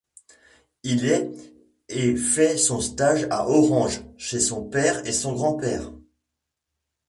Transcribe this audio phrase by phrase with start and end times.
[0.81, 1.29] Il est
[1.87, 5.91] et fait son stage à Orange chez son père et son grand-père.